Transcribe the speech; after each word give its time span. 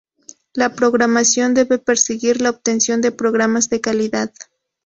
La 0.53 0.73
programación 0.73 1.53
debe 1.53 1.77
perseguir 1.77 2.41
la 2.41 2.49
obtención 2.49 3.01
de 3.01 3.11
programas 3.11 3.69
de 3.69 3.81
calidad. 3.81 4.33